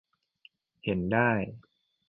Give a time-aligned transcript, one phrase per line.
[0.83, 1.31] เห็นได้